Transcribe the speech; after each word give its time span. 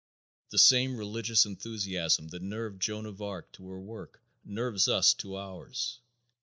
The 0.49 0.57
same 0.57 0.97
religious 0.97 1.45
enthusiasm 1.45 2.29
that 2.29 2.41
nerved 2.41 2.81
Joan 2.81 3.05
of 3.05 3.21
Arc 3.21 3.51
to 3.51 3.67
her 3.69 3.79
work 3.79 4.19
nerves 4.43 4.87
us 4.87 5.13
to 5.13 5.35
ours. 5.37 5.99